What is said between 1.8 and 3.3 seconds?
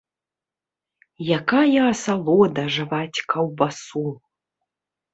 асалода жаваць